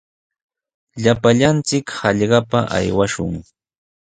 Llapallanchik 1.03 1.85
hallpapa 1.99 2.59
aywashun. 2.77 3.33